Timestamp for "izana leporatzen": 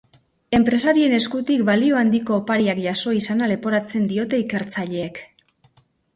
3.19-4.09